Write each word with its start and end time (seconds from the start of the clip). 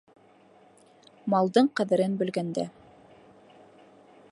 Малдың 1.33 1.69
ҡәҙерен 1.81 2.17
бөлгәндә 2.23 2.65